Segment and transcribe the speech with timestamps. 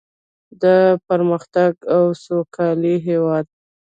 [0.61, 0.63] د
[1.07, 3.45] پرمختګ او سوکالۍ هیواد.